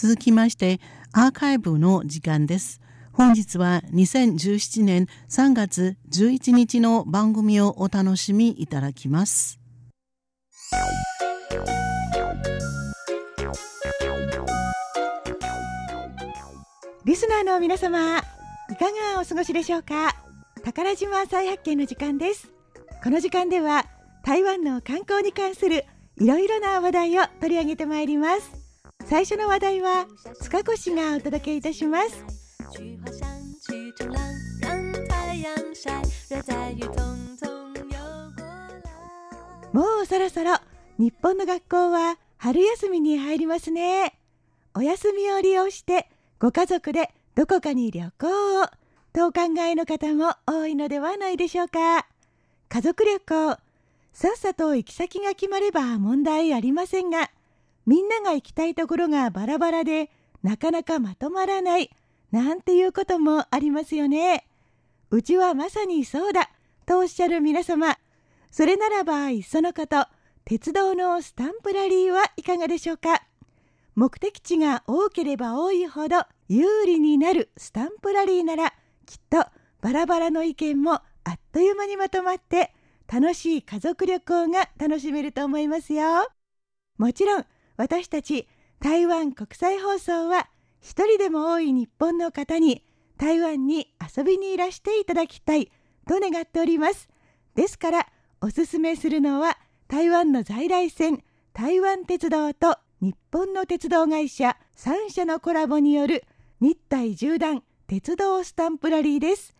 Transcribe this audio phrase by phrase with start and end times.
[0.00, 0.78] 続きまして
[1.10, 2.80] アーカイブの時間です。
[3.12, 9.58] 本日は2017年3月11日の番組をお楽しみいただきます。
[17.04, 18.22] リスナーの皆様い
[18.76, 18.84] か
[19.16, 20.14] がお過ごしでしょうか？
[20.62, 22.52] 宝島再発見の時間です。
[23.02, 23.84] この時間では
[24.24, 25.84] 台湾の観光に関する
[26.18, 28.57] いろいろな話題を取り上げてまいります。
[29.08, 30.06] 最初の話題は
[30.42, 32.24] 塚越がお届けいたします。
[39.72, 40.56] もうそろそろ
[40.98, 44.18] 日本の学校は春休みに入りますね。
[44.74, 48.66] お休みを利用してご家族でどこかに旅行を
[49.14, 52.06] とお考えの方も多いのではないでしょうか。
[52.68, 53.56] 家族旅行
[54.12, 57.30] さっさと行き先が決まれば問題ありませんが
[57.88, 60.10] みんなが行きたいところがバラバラで
[60.42, 61.90] なかなかまとまらない
[62.30, 64.46] なんていうこともありますよね。
[65.10, 66.50] うちはまさにそうだ
[66.84, 67.96] とおっしゃる皆様。
[68.50, 70.06] それならばいっそのこと
[70.44, 73.22] 鉄道のスタンプラリーはいかがでしょうか。
[73.94, 78.74] 目的地が多ければ多いほど有利になるスタンプラリーなら
[79.06, 79.46] きっと
[79.80, 81.00] バラバラの意見もあ
[81.36, 82.74] っという間にまとまって
[83.10, 86.28] 楽しい家族旅行が楽しめると思いますよ。
[86.98, 87.46] もちろん
[87.78, 88.48] 私たち
[88.80, 90.48] 台湾国際放送は
[90.80, 92.84] 一人でも多い日本の方に
[93.16, 95.70] 台湾に遊びにいらしていただきたい
[96.06, 97.08] と願っております。
[97.54, 98.06] ですから
[98.40, 106.24] おすすめするのは台湾の在来線台湾鉄道と日本の鉄道会社3社のコラボによる
[106.60, 109.54] 日体縦断鉄道スタンプラリーです。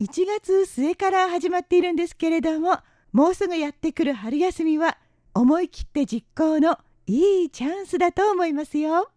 [0.00, 2.78] 1月末から始まっているんですけれども、
[3.12, 4.98] もうすぐやってくる春休みは
[5.32, 9.10] 思い切って実行のいいチャンスだと思いますよ。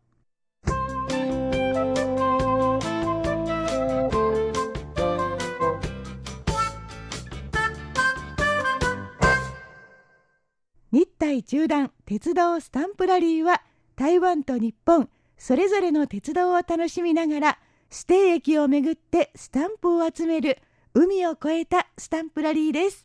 [10.91, 13.61] 日体縦断鉄道スタンプラリーは
[13.97, 17.59] 台湾と日本それぞれの鉄道を楽しみながら
[17.91, 20.57] 指定駅をめぐってスタンプを集める
[20.93, 23.03] 海を越えたスタンプラリーです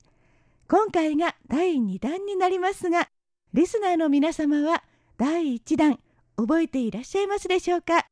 [0.68, 3.08] 今回が第2弾になりますが
[3.52, 4.84] リスナーの皆様は
[5.18, 5.98] 第1弾
[6.36, 8.06] 覚えていらっしゃいますでしょうか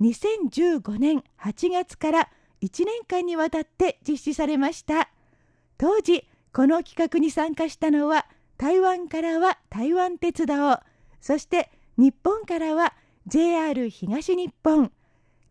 [0.00, 2.28] ？2015年8月から
[2.60, 5.10] 1年間にわたって実施されました。
[5.78, 8.26] 当時この企画に参加したのは
[8.58, 10.80] 台湾からは台湾鉄道
[11.20, 12.94] そして日本からは
[13.28, 14.90] JR 東日本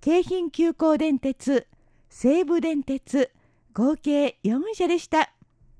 [0.01, 1.67] 京浜急行電鉄
[2.09, 3.31] 西武電鉄
[3.73, 5.31] 合計4社でした。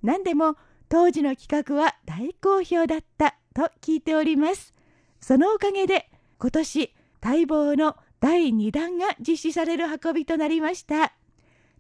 [0.02, 0.56] 何でも
[0.94, 4.76] 当時の企画は大好評だったと聞いております。
[5.20, 11.14] そのおかげで今年待望の第2弾が実施される運びとなりました。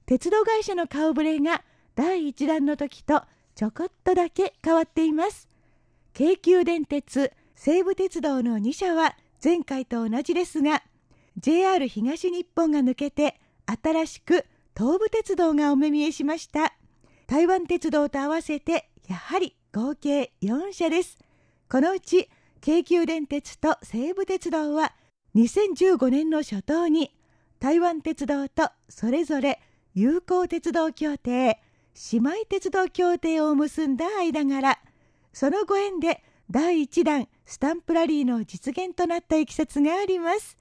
[0.08, 1.64] 鉄道会社の顔ぶれが
[1.94, 3.22] 第1弾の時と
[3.54, 5.48] ちょこっとだけ変わっています。
[6.16, 10.82] 京急電鉄西武鉄道の2社は前回と同じですが
[11.38, 14.44] JR 東日本が抜けて新しく
[14.76, 16.74] 東武鉄道がお目見えしました。
[17.34, 21.18] 台湾鉄道と合わせてやはり合計4社です。
[21.68, 22.30] このうち
[22.62, 24.94] 京急電鉄と西武鉄道は
[25.34, 27.12] 2015年の初頭に
[27.60, 29.60] 台湾鉄道とそれぞれ
[29.96, 31.60] 友好鉄道協定
[32.12, 34.78] 姉妹鉄道協定を結んだ間柄。
[35.34, 36.22] そのご縁で
[36.52, 40.56] 第1弾スタンプラリーの実現となったいきさつがあります。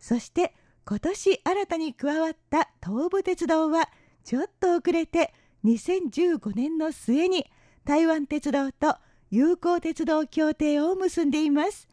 [0.00, 0.56] そして
[0.86, 3.88] 今年新たに加わった東武鉄道は
[4.24, 5.32] ちょっと遅れて
[5.66, 7.44] 2015年の末に
[7.84, 8.96] 台湾鉄道と
[9.30, 11.88] 友好鉄道協定を結んでいます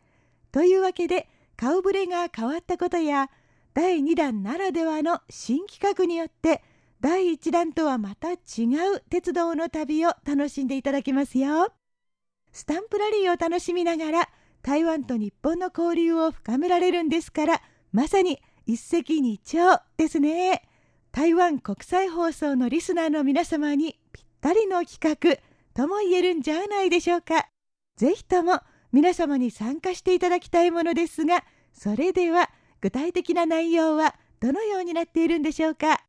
[0.52, 3.32] というわけで顔ぶれが変わったことや
[3.74, 6.62] 第2弾ならではの新企画によって
[7.02, 8.38] 第1弾とはまた違う
[9.10, 11.74] 鉄道の旅を楽しんでいただけますよ。
[12.54, 14.30] スタンプラリーを楽しみながら
[14.62, 20.62] 台湾と日本の交流を深められるんですからまさに一石二鳥ですね
[21.16, 25.38] 台湾国際放送のリスナーの皆様にぴったりの企画
[25.76, 27.50] とも言えるんじゃないでしょうか。
[27.98, 28.62] ぜひとも
[28.92, 32.50] 皆様に参加していただきたいものですがそれでは
[32.82, 36.04] 具体的な内容はどのようになっているんでしょうか。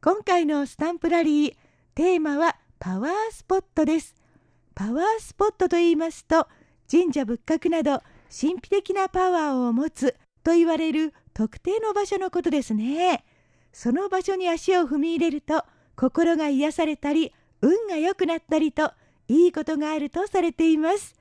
[0.00, 1.56] 今回のスタンプラリー
[1.96, 4.12] テーマはパワースポットです。
[4.74, 6.48] パワースポットと言いますと
[6.90, 13.24] 神社仏閣など神秘的なパワーを持つと言われる特定の場所のことですね。
[13.72, 15.62] その場所に足を踏み入れると
[15.94, 18.90] 心が癒されたり運が良くなったりと
[19.28, 21.14] いいことがあるとされています。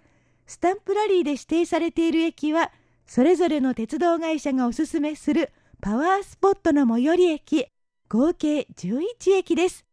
[0.47, 2.71] スタンプラリーで指定されている駅は
[3.05, 7.67] それぞれの鉄道会社がおすすめするパワースポットの最寄り駅
[8.09, 9.85] 合計11駅です。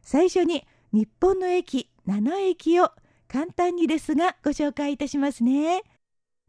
[0.00, 2.90] 最初に日本の駅7駅を
[3.28, 5.82] 簡単にですがご紹介いたしますね。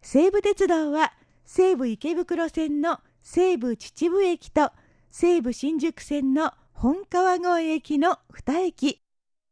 [0.01, 1.13] 西武鉄道は
[1.45, 4.71] 西武池袋線の西武秩父駅と
[5.11, 9.01] 西武新宿線の本川越駅の2駅。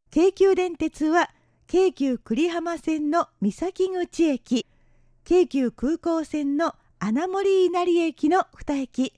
[0.09, 1.29] 京急電鉄は
[1.67, 4.65] 京急久里浜線の三崎口駅。
[5.25, 9.13] 京急空港線の穴守稲荷駅の2駅。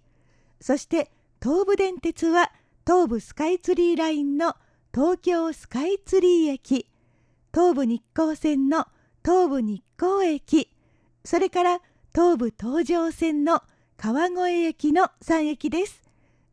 [0.60, 2.52] そして東武電鉄は
[2.88, 4.56] 東武スカイツリーラインの
[4.92, 6.88] 東京スカイツリー駅
[7.54, 8.88] 東武日光線の
[9.24, 10.72] 東武日光駅
[11.24, 11.82] それから
[12.12, 13.62] 東武東上線の
[13.98, 16.02] 川越駅の3駅です。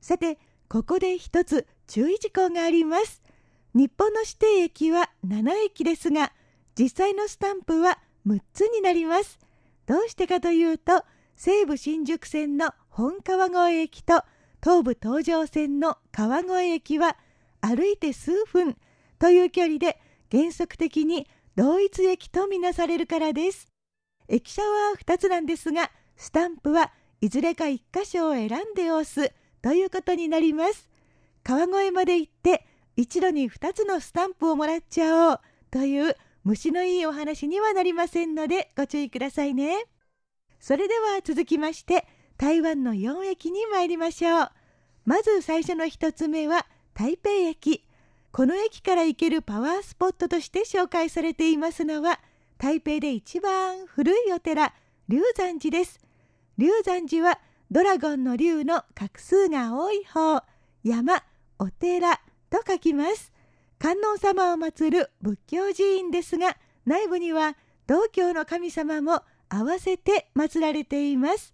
[0.03, 0.39] さて
[0.69, 3.23] ここで一つ注意事項があります。
[3.75, 6.33] 日本の指定駅は7駅ですが
[6.79, 9.39] 実際のスタンプは6つになります。
[9.87, 11.05] どうしてかというと
[11.37, 14.25] 西武新宿線の本川越駅と
[14.63, 17.17] 東武東上線の川越駅は
[17.67, 18.77] 歩いて数分
[19.19, 19.99] という距離で
[20.31, 21.27] 原則的に
[21.57, 23.67] 同一駅とみなされるからです。
[24.29, 29.33] 駅舎は2つなんですがスタンプはいずれか1箇所を選んで押す
[29.63, 30.89] ということになります。
[31.43, 32.65] 川越まで行って
[32.97, 35.41] 一度に2つのスタンプをもらっちゃおう
[35.71, 39.87] という虫のいいお話にはなりませんのでご注意くださいね。
[40.61, 44.51] それでは続きまして台湾の4駅に参りましょう。
[45.05, 47.85] まず最初の1つ目は台北駅。
[48.33, 52.21] この駅から行けるパワースポットとして紹介されていますのは
[52.57, 54.73] 台北で一番古いお寺
[55.07, 56.01] 龍山寺です。
[56.57, 57.39] 龍山寺は
[57.71, 60.43] ドラゴンの龍の画数が多い方
[60.85, 61.23] 山
[61.59, 62.17] お寺
[62.49, 63.31] と書きます。
[63.79, 66.57] 観音様を祀る仏教寺院ですが
[66.87, 71.53] 内部には道教の神様も合わせて祀られています。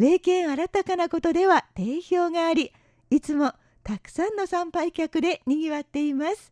[0.00, 2.72] 霊験新たかなことでは定評があり
[3.10, 3.52] いつも
[3.84, 6.50] たくさんの参拝客でにぎわっています。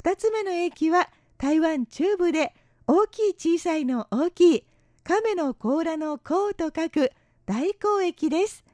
[0.00, 2.54] 2つ目の駅は台湾中部で
[2.86, 4.64] 大きい小さいの大きい
[5.02, 7.10] 亀の甲羅の甲と書く
[7.46, 8.64] 大甲駅です。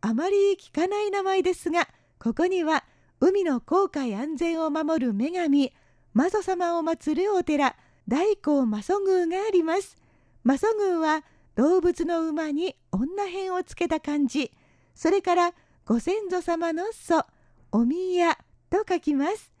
[0.00, 1.88] あまり聞かない名前ですが
[2.18, 2.84] ここには
[3.20, 5.72] 海の航海安全を守る女神
[6.14, 7.76] マ祖様を祀るお寺
[8.08, 9.96] 大甲マ祖宮があります。
[10.42, 11.24] マ祖宮は
[11.54, 14.50] 動物の馬に女編をつけた漢字
[14.96, 15.54] それから
[15.84, 17.24] ご先祖様の祖
[17.72, 18.38] お宮
[18.70, 19.52] と書きます。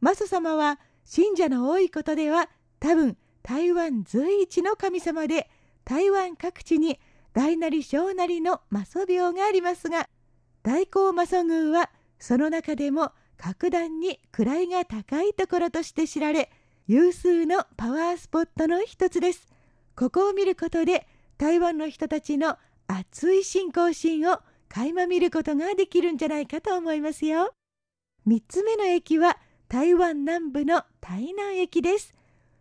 [0.00, 2.48] マ祖様は信者の多いことでは
[2.80, 5.48] 多分台湾随一の神様で
[5.84, 6.98] 台湾各地に
[7.34, 10.08] 大なり小なりのマ祖廟がありますが
[10.64, 16.50] 大甲マ祖宮はその中でも格段に位が高いところとして知られ
[16.88, 19.46] 有数のパワースポットの一つです。
[19.94, 21.06] ここを見ることで
[21.38, 22.58] 台湾の人たちの
[22.88, 24.40] 熱い信仰心を
[24.70, 27.52] 垣間見ることができるんじゃないかと思いますよ
[28.26, 29.36] 3つ目の駅は
[29.68, 32.14] 台湾南部の台南駅です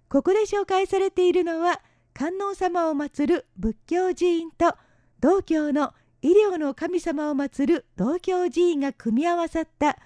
[0.10, 1.82] ここで紹介されているのは
[2.14, 4.76] 観音様を祀る仏教寺院と
[5.22, 9.98] 道教の医療の神様を祀る道教寺院が組み合わさった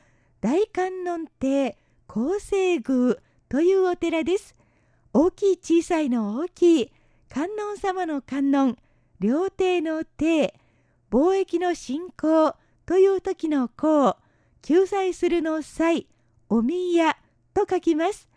[0.41, 1.77] 大観音亭
[2.07, 3.15] 厚生宮
[3.49, 4.55] というお寺です。
[5.13, 6.91] 大きい小さいの大きい
[7.29, 8.77] 観音様の観音
[9.19, 10.53] 料亭の亭
[11.13, 12.55] 貿易の進行
[12.87, 14.17] という時の功
[14.63, 16.07] 救済するの際
[16.49, 17.15] お宮
[17.53, 18.27] と書きます。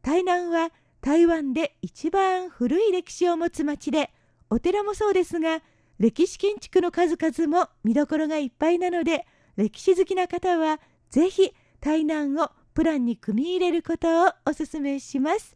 [0.00, 0.70] 台南は
[1.02, 4.10] 台湾で一番古い歴史を持つ町で
[4.48, 5.60] お寺もそうですが
[5.98, 9.26] 歴史建築の数々も見どころがいっぱいなので
[9.58, 10.80] 歴史好きな方は
[11.10, 15.54] ぜひ台南をプランに組み入れることをお勧めします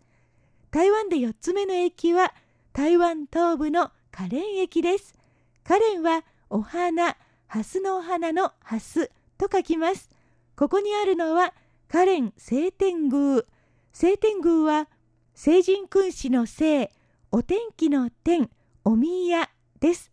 [0.70, 2.34] 台湾で4つ目の駅は
[2.74, 5.14] 台湾東部のカレン駅です
[5.64, 7.16] カレンはお花
[7.46, 10.10] ハスのお花のハスと書きます。
[10.56, 11.54] ここにあるのは
[11.88, 13.44] カレン晴天宮。
[13.92, 14.88] 晴天宮は
[15.32, 16.90] 聖人君子の聖
[17.30, 18.50] お天気の天
[18.84, 20.10] お宮です。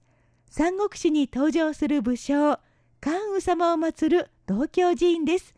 [0.48, 2.60] 三国志に登場する武将
[3.02, 5.56] 関羽様を祀る道教寺院です。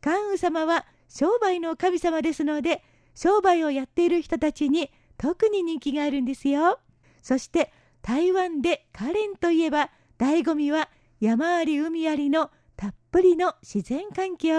[0.00, 2.84] 関羽様は商売の神様ですので
[3.16, 6.78] 商売をやっている人たちに特に人気があるんですよ。
[7.20, 14.52] そして台湾でカレンといえば醍醐味は山あり海ありのたっぷりの自然環境。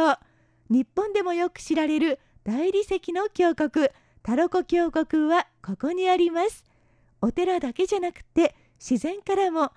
[0.72, 3.90] 日本でもよく知られる大理石の峡谷。
[4.24, 6.64] タロコ峡谷はここにあります。
[7.22, 9.72] お寺だけじゃなくて自然からも